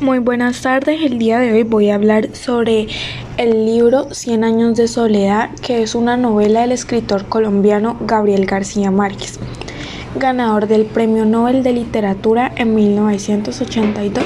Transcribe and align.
Muy 0.00 0.20
buenas 0.20 0.60
tardes, 0.62 1.02
el 1.02 1.18
día 1.18 1.40
de 1.40 1.52
hoy 1.52 1.64
voy 1.64 1.90
a 1.90 1.96
hablar 1.96 2.28
sobre 2.32 2.86
el 3.36 3.66
libro 3.66 4.14
Cien 4.14 4.44
años 4.44 4.76
de 4.76 4.86
soledad, 4.86 5.50
que 5.60 5.82
es 5.82 5.96
una 5.96 6.16
novela 6.16 6.60
del 6.60 6.70
escritor 6.70 7.24
colombiano 7.28 7.96
Gabriel 8.02 8.46
García 8.46 8.92
Márquez, 8.92 9.40
ganador 10.14 10.68
del 10.68 10.86
Premio 10.86 11.24
Nobel 11.24 11.64
de 11.64 11.72
Literatura 11.72 12.52
en 12.54 12.76
1982. 12.76 14.24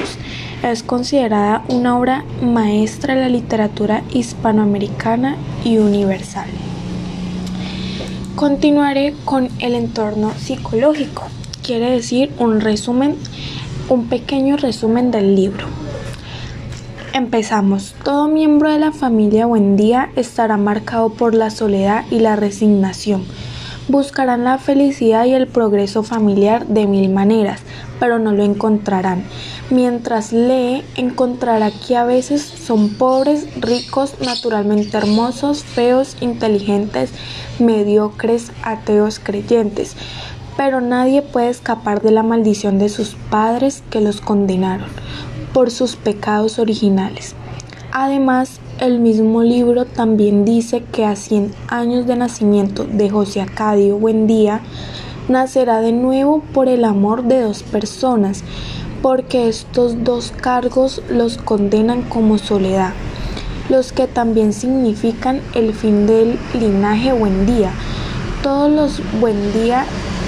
Es 0.61 0.83
considerada 0.83 1.63
una 1.69 1.97
obra 1.97 2.23
maestra 2.43 3.15
de 3.15 3.21
la 3.21 3.29
literatura 3.29 4.03
hispanoamericana 4.11 5.37
y 5.63 5.79
universal. 5.79 6.49
Continuaré 8.35 9.15
con 9.25 9.49
el 9.57 9.73
entorno 9.73 10.33
psicológico, 10.37 11.23
quiere 11.63 11.89
decir 11.89 12.31
un 12.37 12.61
resumen 12.61 13.15
un 13.89 14.07
pequeño 14.07 14.57
resumen 14.57 15.11
del 15.11 15.35
libro. 15.35 15.67
Empezamos. 17.13 17.95
Todo 18.03 18.27
miembro 18.27 18.71
de 18.71 18.79
la 18.79 18.91
familia 18.91 19.45
Buendía 19.45 20.09
estará 20.15 20.57
marcado 20.57 21.09
por 21.09 21.35
la 21.35 21.49
soledad 21.49 22.05
y 22.09 22.19
la 22.19 22.35
resignación. 22.35 23.23
Buscarán 23.89 24.45
la 24.45 24.57
felicidad 24.57 25.25
y 25.25 25.33
el 25.33 25.47
progreso 25.47 26.03
familiar 26.03 26.65
de 26.67 26.87
mil 26.87 27.09
maneras, 27.09 27.59
pero 27.99 28.17
no 28.17 28.31
lo 28.31 28.43
encontrarán. 28.43 29.25
Mientras 29.69 30.31
lee, 30.31 30.83
encontrará 30.95 31.69
que 31.69 31.97
a 31.97 32.05
veces 32.05 32.41
son 32.41 32.95
pobres, 32.95 33.45
ricos, 33.59 34.15
naturalmente 34.25 34.97
hermosos, 34.97 35.63
feos, 35.63 36.15
inteligentes, 36.21 37.11
mediocres, 37.59 38.51
ateos, 38.63 39.19
creyentes 39.19 39.97
pero 40.57 40.81
nadie 40.81 41.21
puede 41.21 41.49
escapar 41.49 42.01
de 42.01 42.11
la 42.11 42.23
maldición 42.23 42.79
de 42.79 42.89
sus 42.89 43.15
padres 43.29 43.83
que 43.89 44.01
los 44.01 44.21
condenaron 44.21 44.87
por 45.53 45.71
sus 45.71 45.95
pecados 45.95 46.59
originales. 46.59 47.35
Además, 47.91 48.59
el 48.79 48.99
mismo 48.99 49.43
libro 49.43 49.85
también 49.85 50.45
dice 50.45 50.83
que 50.91 51.05
a 51.05 51.15
100 51.15 51.53
años 51.67 52.07
de 52.07 52.15
nacimiento 52.15 52.85
de 52.85 53.09
José 53.09 53.41
Acadio 53.41 53.97
Buendía, 53.97 54.61
nacerá 55.29 55.79
de 55.79 55.91
nuevo 55.91 56.41
por 56.53 56.67
el 56.67 56.85
amor 56.85 57.23
de 57.23 57.41
dos 57.41 57.63
personas, 57.63 58.43
porque 59.01 59.47
estos 59.47 60.03
dos 60.03 60.31
cargos 60.31 61.01
los 61.09 61.37
condenan 61.37 62.01
como 62.01 62.37
soledad, 62.37 62.93
los 63.69 63.93
que 63.93 64.07
también 64.07 64.53
significan 64.53 65.41
el 65.53 65.73
fin 65.73 66.07
del 66.07 66.37
linaje 66.59 67.13
Buendía. 67.13 67.71
Todos 68.41 68.71
los 68.71 69.19
Buendía 69.21 69.85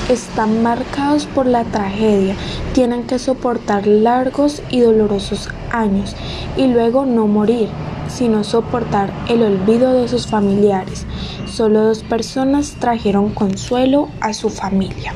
están 0.10 0.62
marcados 0.62 1.26
por 1.26 1.46
la 1.46 1.64
tragedia, 1.64 2.36
tienen 2.74 3.04
que 3.04 3.20
soportar 3.20 3.88
largos 3.88 4.62
y 4.70 4.82
dolorosos 4.82 5.50
años 5.72 6.16
y 6.58 6.68
luego 6.68 7.06
no 7.06 7.28
morir, 7.28 7.70
sino 8.08 8.44
soportar 8.44 9.12
el 9.28 9.42
olvido 9.44 9.94
de 9.94 10.08
sus 10.08 10.28
familiares. 10.28 11.06
Solo 11.48 11.84
dos 11.84 12.04
personas 12.04 12.76
trajeron 12.80 13.30
consuelo 13.30 14.10
a 14.22 14.34
su 14.34 14.50
familia. 14.50 15.14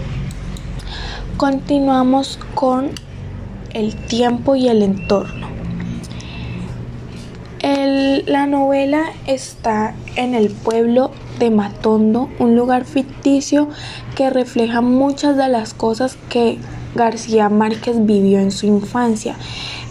Continuamos 1.38 2.40
con 2.56 2.90
el 3.74 3.96
tiempo 3.96 4.56
y 4.56 4.68
el 4.68 4.82
entorno. 4.82 5.59
La 8.26 8.46
novela 8.46 9.06
está 9.26 9.96
en 10.16 10.36
el 10.36 10.50
pueblo 10.50 11.12
de 11.40 11.50
Matondo, 11.50 12.30
un 12.40 12.56
lugar 12.56 12.86
ficticio 12.86 13.70
que 14.16 14.30
refleja 14.30 14.82
muchas 14.82 15.38
de 15.38 15.48
las 15.48 15.74
cosas 15.74 16.18
que 16.30 16.58
García 16.96 17.50
Márquez 17.50 18.06
vivió 18.06 18.40
en 18.40 18.52
su 18.52 18.66
infancia, 18.66 19.36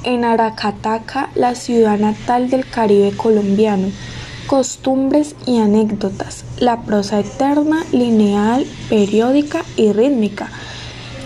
en 0.05 0.25
Aracataca, 0.25 1.31
la 1.35 1.55
ciudad 1.55 1.99
natal 1.99 2.51
del 2.51 2.69
Caribe 2.69 3.13
colombiano. 3.17 3.89
Costumbres 4.47 5.35
y 5.47 5.59
anécdotas, 5.59 6.45
la 6.59 6.83
prosa 6.83 7.21
eterna, 7.21 7.85
lineal, 7.93 8.67
periódica 8.89 9.63
y 9.77 9.93
rítmica. 9.93 10.49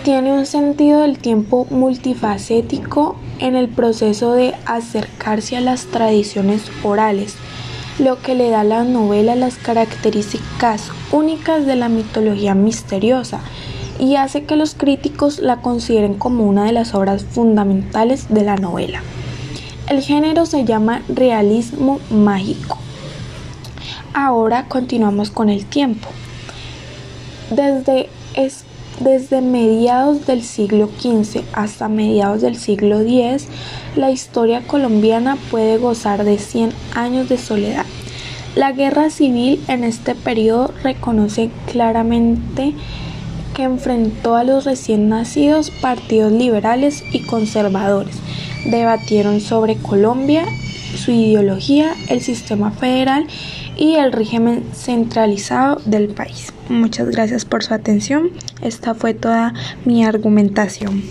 Tiene 0.03 0.33
un 0.33 0.45
sentido 0.45 0.99
del 0.99 1.17
tiempo 1.17 1.65
multifacético 1.69 3.15
en 3.39 3.55
el 3.55 3.69
proceso 3.69 4.33
de 4.33 4.53
acercarse 4.65 5.55
a 5.55 5.61
las 5.61 5.85
tradiciones 5.85 6.63
orales 6.83 7.37
lo 7.99 8.21
que 8.21 8.35
le 8.35 8.49
da 8.49 8.61
a 8.61 8.65
la 8.65 8.83
novela 8.83 9.35
las 9.35 9.55
características 9.55 10.91
únicas 11.13 11.65
de 11.65 11.77
la 11.77 11.87
mitología 11.87 12.53
misteriosa 12.53 13.39
y 13.97 14.17
hace 14.17 14.43
que 14.43 14.57
los 14.57 14.75
críticos 14.75 15.39
la 15.39 15.61
consideren 15.61 16.15
como 16.15 16.43
una 16.43 16.65
de 16.65 16.73
las 16.73 16.93
obras 16.95 17.23
fundamentales 17.23 18.27
de 18.27 18.43
la 18.43 18.57
novela. 18.57 19.01
El 19.87 20.01
género 20.01 20.45
se 20.45 20.65
llama 20.65 21.01
realismo 21.07 22.01
mágico. 22.09 22.77
Ahora 24.13 24.65
continuamos 24.67 25.31
con 25.31 25.49
el 25.49 25.65
tiempo. 25.65 26.09
Desde, 27.51 28.09
desde 28.99 29.41
mediados 29.41 30.25
del 30.25 30.43
siglo 30.43 30.89
XV 30.99 31.43
hasta 31.53 31.89
mediados 31.89 32.41
del 32.41 32.55
siglo 32.55 33.01
X, 33.01 33.47
la 33.95 34.11
historia 34.11 34.61
colombiana 34.65 35.37
puede 35.51 35.77
gozar 35.77 36.23
de 36.23 36.37
100 36.37 36.71
años 36.95 37.29
de 37.29 37.37
soledad. 37.37 37.85
La 38.55 38.71
guerra 38.71 39.09
civil 39.09 39.63
en 39.67 39.83
este 39.83 40.13
periodo 40.13 40.71
reconoce 40.83 41.49
claramente 41.71 42.73
que 43.55 43.63
enfrentó 43.63 44.35
a 44.35 44.43
los 44.43 44.65
recién 44.65 45.09
nacidos 45.09 45.71
partidos 45.71 46.31
liberales 46.31 47.03
y 47.11 47.21
conservadores. 47.21 48.15
Debatieron 48.65 49.41
sobre 49.41 49.75
Colombia, 49.75 50.45
su 50.97 51.11
ideología, 51.11 51.93
el 52.09 52.21
sistema 52.21 52.71
federal 52.71 53.27
y 53.77 53.95
el 53.95 54.11
régimen 54.11 54.63
centralizado 54.73 55.81
del 55.85 56.09
país. 56.09 56.53
Muchas 56.69 57.09
gracias 57.09 57.45
por 57.45 57.63
su 57.63 57.73
atención. 57.73 58.29
Esta 58.61 58.93
fue 58.93 59.13
toda 59.13 59.53
mi 59.85 60.05
argumentación. 60.05 61.03